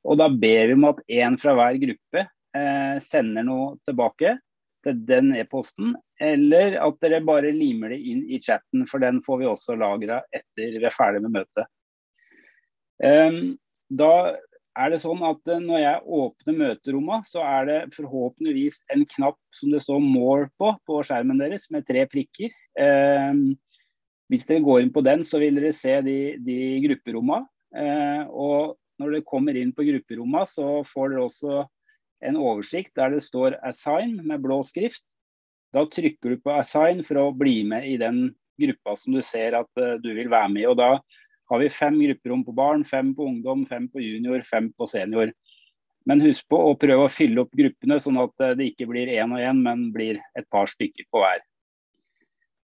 [0.06, 4.38] Og da ber vi om at én fra hver gruppe eh, sender noe tilbake
[4.86, 5.96] til den e-posten.
[6.22, 10.22] Eller at dere bare limer det inn i chatten, for den får vi også lagra
[10.34, 11.70] etter vi er ferdig med møtet.
[13.02, 13.58] Um,
[13.90, 14.38] da
[14.80, 19.40] er det sånn at eh, når jeg åpner møterommet, så er det forhåpentligvis en knapp
[19.58, 22.54] som det står 'more' på på skjermen deres, med tre prikker.
[22.80, 23.58] Um,
[24.32, 27.50] hvis dere går inn på den, så vil dere se de, de grupperommene.
[27.76, 31.58] Eh, og når dere kommer inn på grupperommene, så får dere også
[32.22, 35.04] en oversikt der det står 'assign' med blå skrift.
[35.74, 39.56] Da trykker du på 'assign' for å bli med i den gruppa som du ser
[39.58, 40.70] at uh, du vil være med i.
[40.70, 41.00] og da
[41.52, 45.34] har vi fem grupperom på barn, fem på ungdom, fem på junior, fem på senior.
[46.08, 49.12] Men husk på å prøve å fylle opp gruppene, sånn at eh, det ikke blir
[49.12, 51.44] én og én, men blir et par stykker på hver.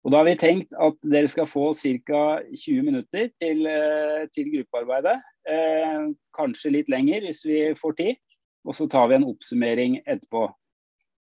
[0.05, 2.23] Og Da har vi tenkt at dere skal få ca.
[2.45, 5.17] 20 minutter til, eh, til gruppearbeidet.
[5.49, 8.21] Eh, kanskje litt lenger hvis vi får tid.
[8.65, 10.47] Og så tar vi en oppsummering etterpå.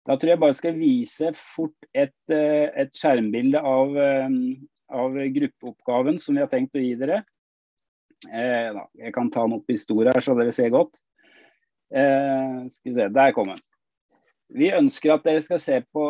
[0.06, 3.98] Da tror jeg bare skal vise fort et, eh, et skjermbilde av,
[4.90, 7.22] av gruppeoppgaven som vi har tenkt å gi dere.
[8.30, 11.00] Eh, jeg kan ta den opp i stor her, så dere ser godt.
[11.94, 13.62] Eh, skal vi se, Der kom den.
[14.52, 16.06] Vi ønsker at dere skal se på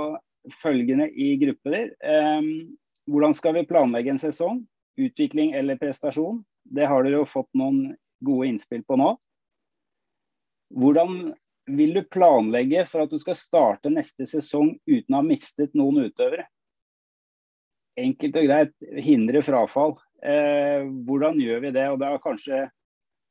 [0.61, 1.92] følgende i grupper.
[2.03, 2.42] Eh,
[3.11, 4.62] hvordan skal vi planlegge en sesong?
[5.01, 6.42] Utvikling eller prestasjon?
[6.64, 9.14] Det har dere jo fått noen gode innspill på nå.
[10.73, 11.33] Hvordan
[11.71, 16.09] vil du planlegge for at du skal starte neste sesong uten å ha mistet noen
[16.09, 16.47] utøvere?
[18.01, 18.73] Enkelt og greit
[19.05, 19.99] hindre frafall.
[20.25, 21.85] Eh, hvordan gjør vi det?
[21.93, 22.63] Og Det er kanskje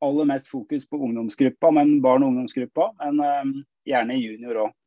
[0.02, 2.92] aller mest fokus på ungdomsgruppa, men barn- og ungdomsgruppa.
[3.02, 4.78] Men eh, gjerne junior òg.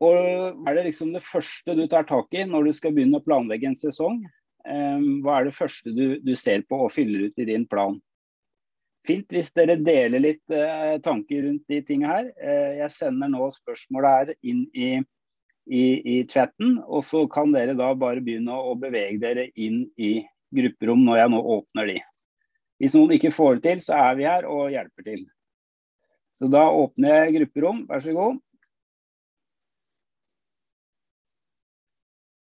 [0.00, 3.24] Og er det liksom det første du tar tak i når du skal begynne å
[3.24, 4.22] planlegge en sesong?
[4.64, 8.00] Eh, hva er det første du, du ser på og fyller ut i din plan?
[9.08, 12.28] Fint hvis dere deler litt eh, tanker rundt de tingene her.
[12.36, 14.90] Eh, jeg sender nå spørsmålet her inn i,
[15.70, 20.18] i, i, chatten, og så kan dere da bare begynne å bevege dere inn i
[20.56, 21.98] grupperom når jeg nå åpner de.
[22.80, 25.24] Hvis noen ikke får det til, så er vi her og hjelper til.
[26.40, 28.38] Så da åpner jeg grupperom, vær så god.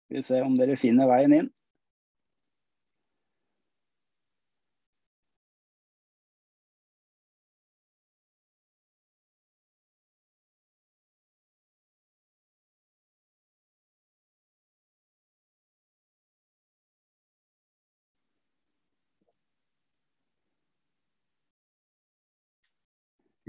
[0.06, 1.50] Skal vi se om dere finner veien inn.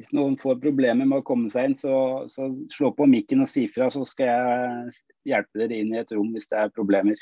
[0.01, 3.49] Hvis noen får problemer med å komme seg inn, så, så slå på mikken og
[3.51, 4.95] si fra, så skal jeg
[5.29, 7.21] hjelpe dere inn i et rom hvis det er problemer.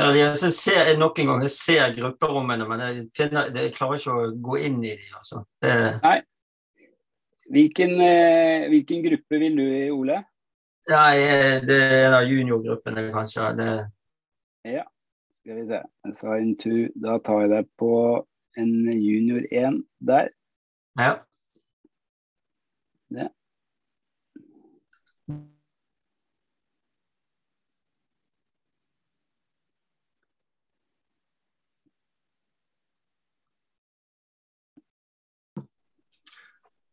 [0.00, 4.82] Jeg ser noen ganger ser grupperommene, men jeg, finner, jeg klarer ikke å gå inn
[4.82, 5.14] i dem.
[5.20, 5.44] Altså.
[5.62, 6.18] Nei,
[7.50, 10.20] Hvilken, eh, hvilken, gruppe vil du i, Ole?
[10.90, 13.48] Nei, eh, det er da juniorgruppen, juniorgruppene, kanskje.
[13.58, 13.70] Det...
[14.70, 14.84] Ja,
[15.34, 15.80] skal vi se.
[16.14, 16.76] Sign to.
[17.02, 17.92] Da tar jeg deg på
[18.60, 20.30] en junior 1 der.
[20.98, 21.16] Ja.
[23.10, 23.28] Det.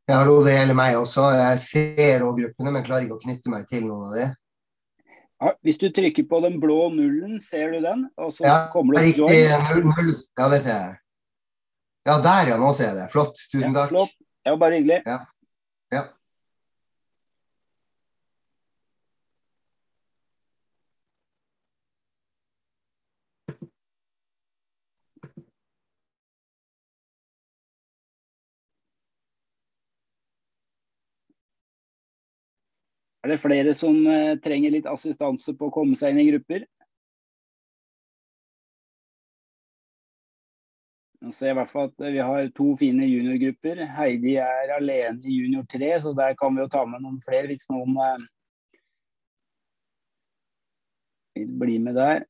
[0.07, 1.23] Ja, hallo, det gjelder meg også.
[1.35, 4.27] Jeg ser òg gruppene, men klarer ikke å knytte meg til noen av de.
[5.37, 8.05] Ja, hvis du trykker på den blå nullen, ser du den?
[8.15, 8.29] Ja,
[8.71, 9.33] det opp.
[9.67, 10.95] Null, null, ja, det ser jeg.
[12.07, 13.09] Ja, der ja, nå ser jeg det.
[13.11, 13.35] Flott.
[13.51, 13.91] Tusen ja, takk.
[13.91, 14.15] Flott.
[14.47, 15.01] Ja, bare hyggelig.
[15.03, 15.17] Ja.
[15.91, 16.05] ja.
[33.27, 36.61] Er det flere som uh, trenger litt assistanse på å komme seg inn i grupper?
[41.25, 43.81] Nå ser jeg i hvert fall at Vi har to fine juniorgrupper.
[43.97, 47.51] Heidi er alene i junior 3, så der kan vi jo ta med noen flere
[47.51, 48.23] hvis noen uh,
[51.35, 52.23] vil bli med der.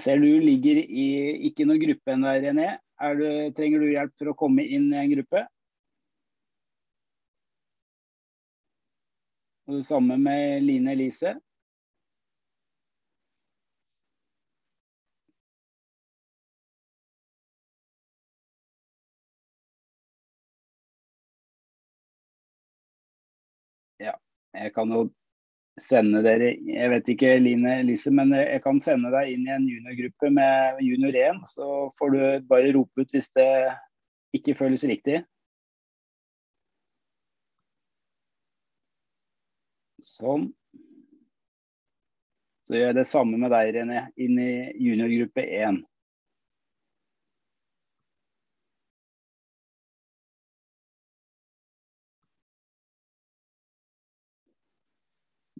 [0.00, 1.06] Jeg ser du ligger i
[1.48, 2.68] ikke noen gruppe ennå, René.
[3.18, 3.24] Du,
[3.56, 5.42] trenger du hjelp for å komme inn i en gruppe?
[9.68, 11.34] Og det samme med Line Elise.
[24.00, 24.16] Ja,
[24.56, 25.10] jeg kan jo
[25.80, 29.68] sende dere Jeg vet ikke, Line Lise, men jeg kan sende deg inn i en
[29.68, 31.42] juniorgruppe med junior 1.
[31.48, 31.66] Så
[31.98, 33.50] får du bare rope ut hvis det
[34.36, 35.20] ikke føles riktig.
[40.00, 40.48] Sånn.
[42.64, 45.80] Så gjør jeg det samme med deg, René, inn i juniorgruppe 1.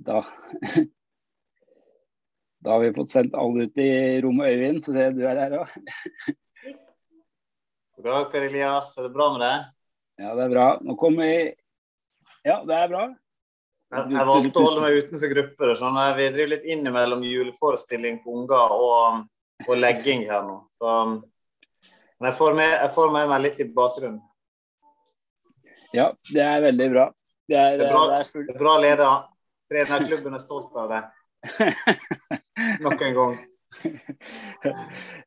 [0.01, 0.25] Da,
[2.65, 4.85] da har vi fått sendt alle ut i rommet, Øyvind.
[4.85, 5.75] Så ser jeg du er her òg.
[8.01, 8.95] God dag, Per Elias.
[8.97, 9.67] Er det bra med deg?
[10.21, 10.69] Ja, det er bra.
[10.85, 11.35] Nå kommer vi
[12.49, 13.03] Ja, det er bra.
[13.91, 15.75] Jeg, jeg valgte å holde meg utenfor grupper.
[15.77, 19.21] sånn Vi driver litt innimellom juleforestilling på unger og,
[19.67, 20.57] og legging her nå.
[20.79, 20.95] Så,
[22.21, 24.23] men jeg får, med, jeg får med meg litt i bakgrunnen.
[25.93, 27.11] Ja, det er veldig bra.
[27.51, 28.47] Det er, det er bra, det er full...
[28.47, 29.30] det er bra leder.
[29.71, 31.01] Trenerklubben er stolt av det.
[32.85, 33.39] Nok en gang.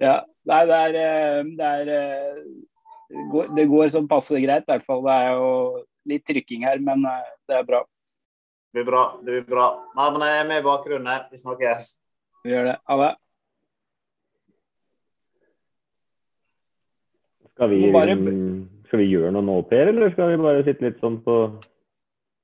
[0.03, 0.17] ja.
[0.43, 5.03] Nei, det er, eh, det er eh, Det går som passe greit, i hvert fall.
[5.05, 5.49] Det er jo
[6.11, 7.83] litt trykking her, men eh, det er bra.
[8.73, 9.03] Det blir bra.
[9.21, 9.67] Det blir bra.
[9.95, 11.27] Nei, men jeg er med i bakgrunnen.
[11.31, 11.91] Vi snakkes.
[12.43, 12.77] Vi gjør det.
[12.89, 13.11] Ha det.
[17.53, 18.15] Skal vi, bare...
[18.89, 21.35] skal vi gjøre noe nå, Per, eller skal vi bare sitte litt sånn på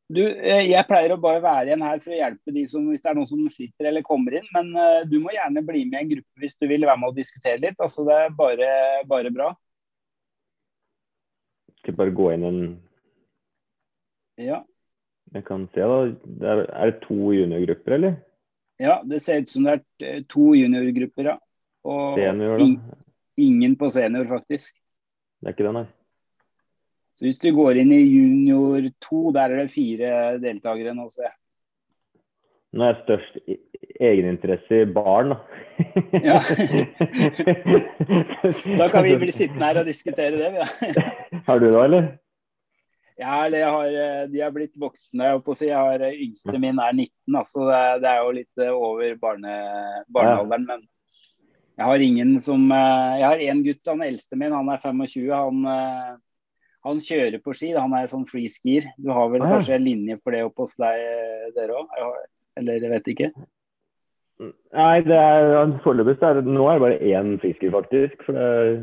[0.10, 3.04] du, eh, jeg pleier å bare være igjen her for å hjelpe de som, hvis
[3.04, 4.48] det er noen som sliter eller kommer inn.
[4.56, 7.12] Men uh, du må gjerne bli med i en gruppe hvis du vil være med
[7.12, 7.78] og diskutere litt.
[7.78, 8.70] Altså, det er bare,
[9.10, 9.52] bare bra.
[11.78, 12.60] Ikke bare gå inn en
[14.40, 14.64] Ja.
[15.36, 16.02] Jeg kan se, da.
[16.50, 18.18] Er, det to juniorgrupper, eller?
[18.80, 21.38] ja, det ser ut som det er eh, to juniorgrupper, ja.
[21.86, 22.66] Og Senior, da?
[22.66, 23.06] ing-
[23.38, 24.74] ingen på senior, faktisk.
[25.40, 25.86] Det er ikke det, nei.
[27.20, 31.26] Så hvis du går inn i junior 2, der er det fire deltakere nå, ser
[31.28, 31.36] jeg.
[32.72, 33.34] Nå er jeg størst
[34.00, 35.38] egeninteresse i barn, da.
[36.24, 36.40] Ja.
[38.80, 40.60] Da kan vi bli sittende her og diskutere det, vi.
[40.96, 41.04] Ja.
[41.50, 42.04] Har du det, eller?
[43.20, 45.28] Ja, eller har, eh, de er blitt voksne.
[45.28, 45.68] Jeg, på å si.
[45.68, 49.12] jeg har eh, Yngste min er 19, altså det, det er jo litt eh, over
[49.20, 49.52] barne,
[50.08, 50.64] barnealderen.
[50.70, 50.88] Men
[51.76, 55.28] jeg har ingen som Jeg har én gutt, han eldste min, han er 25.
[55.36, 55.68] Han,
[56.86, 57.74] han kjører på ski.
[57.76, 58.86] Han er sånn freeskier.
[58.98, 59.54] Du har vel Ah, ja.
[59.58, 61.88] kanskje en linje for det oppe hos deg, eh, dere òg?
[62.58, 63.32] Eller jeg vet ikke.
[64.74, 68.24] Nei, det er foreløpig er det Nå er det bare én freeskier, faktisk.
[68.24, 68.78] For det er,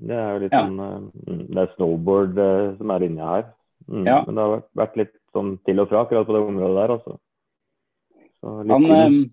[0.00, 0.62] det er jo litt Ja.
[0.64, 3.44] sånn eh, Det er snowboard eh, som er linja her.
[3.90, 4.24] Mm, Ja.
[4.24, 7.18] Men det har vært, litt sånn til og fra akkurat på det området der, altså.
[8.40, 9.30] Så litt Han, synd.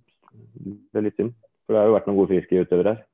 [0.91, 1.33] Det er litt synd.
[1.65, 3.05] For det har jo vært noen gode friskierutøvere her.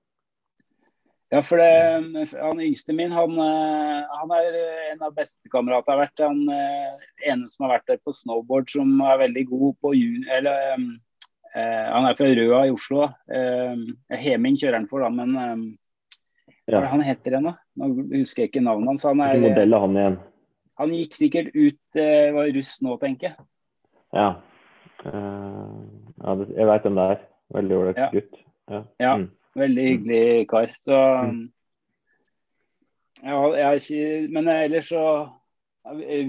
[1.29, 4.55] Ja, for det, han yngste min, han, eh, han er
[4.89, 6.23] en av bestekameratene jeg har vært.
[6.25, 10.25] Han eh, ene som har vært der på snowboard, som er veldig god på juni...
[10.33, 10.87] Eller um,
[11.53, 13.05] uh, han er fra Røa i Oslo.
[13.29, 13.85] Eh,
[14.23, 15.53] Heming kjører han for, da, men eh,
[16.69, 17.55] hva er det han heter igjen, da?
[17.77, 19.05] Nå husker jeg ikke navnet hans.
[19.09, 20.19] Han, Hvilken er, modell er han igjen?
[20.79, 23.49] han gikk sikkert ut uh, var russ nå, tenker jeg.
[24.15, 24.29] Ja.
[25.03, 25.81] Uh,
[26.23, 27.27] ja jeg veit hvem det er.
[27.53, 28.09] Veldig ålreit Ja.
[28.13, 28.41] gutt.
[28.69, 28.81] Ja.
[29.01, 29.13] Ja.
[29.17, 29.29] Mm.
[29.59, 30.71] Veldig hyggelig kar.
[30.81, 31.49] Så Mm.
[33.23, 35.29] ja, jeg, er ikke- Men ellers så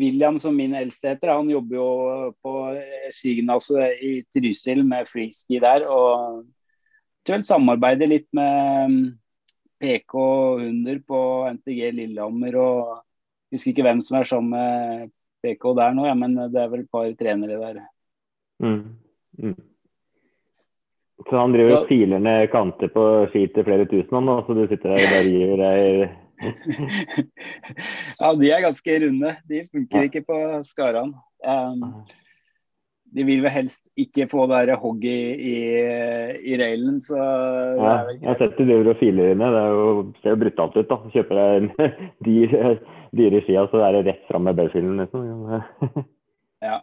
[0.00, 2.52] William, som min eldste heter, han jobber jo på
[3.12, 5.86] skigymnaset i Trysil med freeski der.
[5.88, 6.44] Og
[7.26, 9.18] tror samarbeider litt med mm,
[9.80, 11.20] PK Hunder på
[11.52, 12.56] NTG Lillehammer.
[12.56, 13.02] og
[13.50, 15.10] jeg Husker ikke hvem som er sammen med
[15.42, 17.80] PK der nå, ja, men det er vel et par trenere der.
[18.62, 18.96] Mm.
[19.38, 19.56] Mm.
[21.28, 24.64] Så han driver og filer ned kanter på ski til flere tusen, han så du
[24.70, 26.18] sitter der og bare gir deg
[28.20, 29.34] ja, de er ganske runde.
[29.48, 30.08] De funker Ja.
[30.08, 31.10] ikke på Skaran.
[31.44, 31.82] Um,
[33.10, 35.56] de vil vel helst ikke få det hogg i, i,
[36.52, 39.50] i railen, så Ja, jeg har sett du driver og filer inne.
[39.56, 39.90] Det jo,
[40.22, 40.98] ser jo brutalt ut, da.
[41.16, 41.70] Kjøper deg en
[42.26, 42.56] dyr,
[43.18, 46.06] dyre skia, så er det rett fram med belfilen, liksom.
[46.62, 46.80] Ja,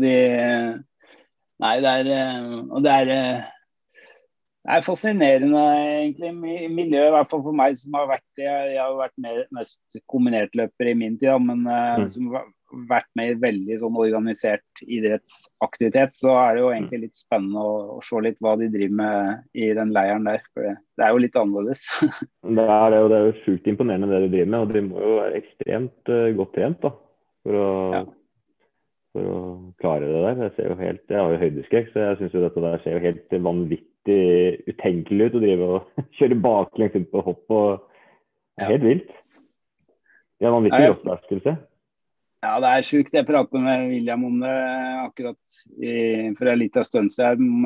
[0.00, 0.14] de
[1.64, 3.50] Nei, det er eh, Og det er eh,
[4.64, 5.62] det er fascinerende,
[6.00, 9.12] egentlig, mi- miljøet, i hvert fall for meg som har vært Jeg, jeg har vært
[9.20, 12.06] med, mest kombinertløper i min tid, da, men eh, Mm.
[12.14, 12.46] som har
[12.88, 17.74] vært med i veldig sånn organisert idrettsaktivitet, så er det jo egentlig litt spennende å,
[17.94, 20.40] å se litt hva de driver med i den leiren der.
[20.54, 21.84] For det, det er jo litt annerledes.
[22.56, 24.64] Det er det, og det er jo sjukt imponerende det de driver med.
[24.64, 26.90] Og de må jo være ekstremt godt trent da,
[27.44, 28.02] for å, Ja.
[29.14, 29.40] For å
[29.80, 30.40] klare det der.
[30.48, 32.96] Jeg ser jo helt, jeg har jo høydeskrekk, så jeg syns jo dette der ser
[32.98, 34.20] jo helt vanvittig
[34.72, 35.36] utenkelig ut.
[35.38, 37.90] Å drive og kjøre baklengs inn på hopp og
[38.60, 39.08] Helt vilt.
[40.38, 41.54] Det er en vanvittig jeg- kroppsbeherskelse.
[42.44, 43.14] Ja, det er sjukt.
[43.16, 44.52] Jeg pratet med William om det
[45.00, 45.94] akkurat i,
[46.36, 47.64] for en liten stund siden.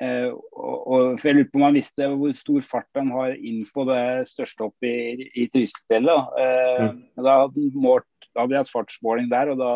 [0.00, 3.34] Eh, og, og, for Jeg lurer på om han visste hvor stor fart han har
[3.36, 6.10] inn på det største hoppet i, i Trysilfjellet.
[6.10, 6.42] da.
[6.42, 6.90] Eh,
[7.22, 9.70] da hadde han målt, da hadde de hatt fartsmåling der, og da,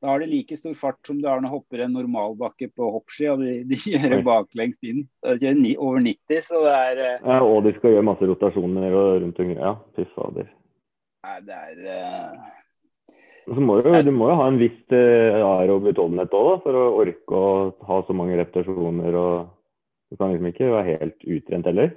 [0.00, 2.86] da har de like stor fart som du har når du hopper en normalbakke på
[2.94, 3.26] hoppski.
[3.28, 4.24] og De, de kjører Oi.
[4.24, 5.02] baklengs inn.
[5.12, 8.06] Så de kjører ni, over 90, så det er eh, Ja, og de skal gjøre
[8.08, 9.60] masse rotasjoner og rundt omkring.
[9.60, 10.48] Ja, fy fader.
[11.26, 12.48] Nei, det er uh...
[13.50, 17.34] Må du, du må jo ha en viss uh, aerob utholdenhet òg, for å orke
[17.34, 17.48] å
[17.88, 19.16] ha så mange repetasjoner.
[19.18, 19.50] og
[20.12, 21.96] Du kan liksom ikke være helt utrent heller.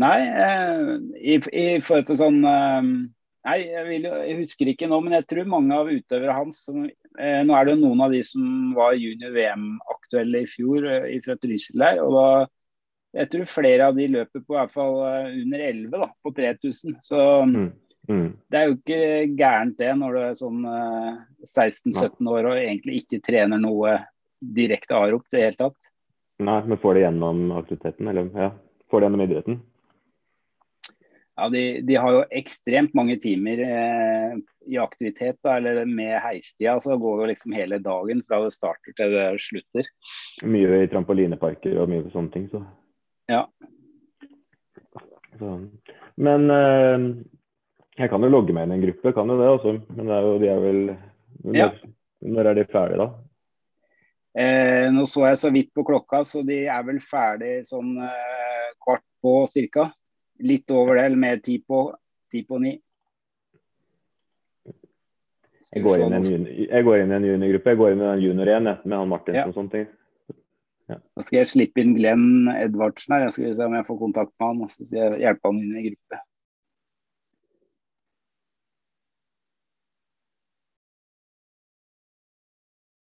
[0.00, 2.90] Nei, eh, i, i forhold til sånn eh,
[3.48, 6.82] Nei, jeg, vil, jeg husker ikke nå, men jeg tror mange av utøvere hans som,
[6.84, 11.38] eh, Nå er det jo noen av de som var junior-VM-aktuelle i fjor eh, fra
[11.40, 12.02] Trysil der.
[12.04, 12.26] og da
[13.10, 16.34] jeg tror flere av de løper på i hvert fall eh, under 11 da, på
[16.36, 16.98] 3000.
[17.02, 17.70] Så Mm.
[18.08, 18.30] Mm.
[18.50, 23.02] det er jo ikke gærent det når du er sånn eh, 16-17 år og egentlig
[23.02, 23.98] ikke trener noe
[24.40, 25.76] direkte arop i det hele tatt.
[26.40, 28.50] Nei, men får det gjennom aktiviteten, eller ja,
[28.90, 29.58] får det gjennom idretten.
[31.40, 34.32] Ja, de, de har jo ekstremt mange timer eh,
[34.68, 36.74] i aktivitet, da, eller med heistida.
[36.84, 39.88] Så går jo liksom hele dagen fra det starter til det slutter.
[40.44, 42.44] Mye i trampolineparker og mye sånne ting.
[42.52, 42.60] Så.
[43.32, 43.46] Ja.
[45.40, 45.54] Så.
[46.20, 47.06] Men eh,
[48.02, 49.74] jeg kan jo logge meg inn i en gruppe, kan jo det også.
[49.96, 51.70] Men det er jo, de er vel når, Ja.
[52.36, 53.08] når er de ferdige, da?
[54.44, 58.68] Eh, nå så jeg så vidt på klokka, så de er vel ferdig sånn eh,
[58.84, 59.88] kvart på cirka.
[60.40, 61.80] Litt over det, eller mer ti på,
[62.32, 62.74] ti på ni.
[65.70, 67.70] Jeg går inn i en, juni- jeg går inn i en juniorgruppe.
[67.74, 69.46] Jeg går inn i en junior 1 med han Martinsen Ja.
[69.46, 69.88] og sånne ting.
[70.90, 73.26] Da skal jeg slippe inn Glenn Edvardsen her.
[73.28, 74.62] Jeg skal se om jeg får kontakt med han.
[74.64, 76.18] og Så skal jeg hjelpe han inn i gruppe.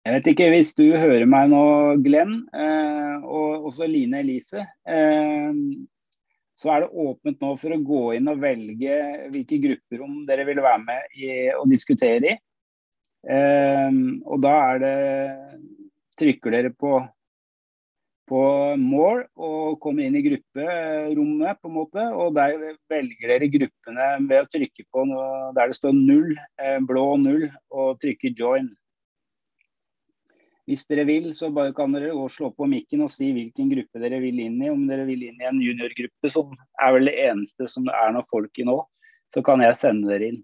[0.06, 1.62] Jeg vet ikke hvis du hører meg nå,
[2.06, 4.62] Glenn, eh, og også Line Elise.
[4.86, 5.50] Eh,
[6.56, 9.00] så er det åpent nå for å gå inn og velge
[9.34, 12.38] hvilke grupperom dere vil være med i og diskutere i.
[13.26, 14.96] Um, og da er det
[16.16, 16.94] Trykker dere på
[18.30, 18.42] på
[18.82, 22.06] mål og kommer inn i grupperommet, på en måte.
[22.18, 22.56] Og der
[22.90, 27.46] velger dere gruppene ved å trykke på noe der det står null, eh, blå null,
[27.70, 28.72] og trykke join.
[30.66, 33.70] Hvis dere vil, så bare kan dere gå og slå på mikken og si hvilken
[33.70, 34.72] gruppe dere vil inn i.
[34.74, 38.16] Om dere vil inn i en juniorgruppe, som er vel det eneste som det er
[38.16, 38.80] noe folk i nå,
[39.34, 40.44] så kan jeg sende dere inn.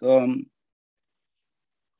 [0.00, 0.16] Så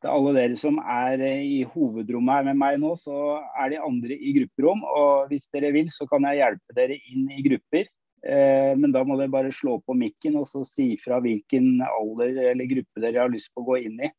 [0.05, 3.81] til alle dere som er eh, i hovedrommet her med meg nå, så er de
[3.83, 4.85] andre i grupperom.
[4.87, 7.89] Og hvis dere vil, så kan jeg hjelpe dere inn i grupper.
[8.27, 12.41] Eh, men da må dere bare slå på mikken og så si fra hvilken alder
[12.51, 14.11] eller gruppe dere har lyst på å gå inn i.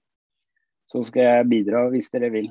[0.87, 2.47] Så skal jeg bidra hvis dere vil.